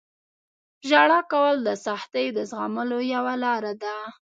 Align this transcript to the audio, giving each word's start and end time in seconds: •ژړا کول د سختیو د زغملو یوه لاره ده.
•ژړا 0.89 1.19
کول 1.31 1.55
د 1.67 1.69
سختیو 1.85 2.35
د 2.37 2.39
زغملو 2.51 2.99
یوه 3.13 3.33
لاره 3.43 3.73
ده. 3.83 3.95